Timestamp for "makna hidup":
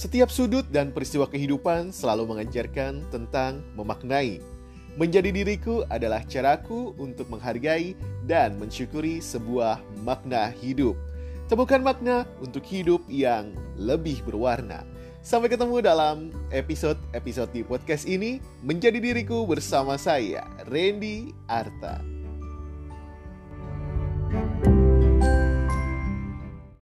10.00-10.96